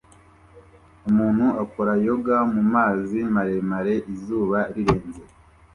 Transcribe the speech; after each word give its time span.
Umuntu 1.09 1.45
akora 1.63 1.93
yoga 2.05 2.37
mu 2.53 2.61
mazi 2.73 3.19
maremare 3.33 3.93
izuba 4.13 4.59
rirenze 4.73 5.21